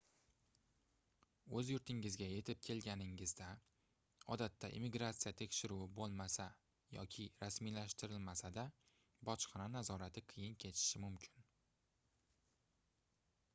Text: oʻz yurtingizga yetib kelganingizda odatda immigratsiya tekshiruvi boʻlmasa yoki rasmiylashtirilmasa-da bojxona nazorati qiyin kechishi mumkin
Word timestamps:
oʻz 1.59 1.67
yurtingizga 1.71 2.27
yetib 2.29 2.61
kelganingizda 2.67 3.49
odatda 4.35 4.69
immigratsiya 4.77 5.33
tekshiruvi 5.43 5.85
boʻlmasa 5.99 6.47
yoki 6.97 7.25
rasmiylashtirilmasa-da 7.45 8.67
bojxona 9.29 9.67
nazorati 9.77 10.23
qiyin 10.33 10.57
kechishi 10.65 11.03
mumkin 11.05 11.45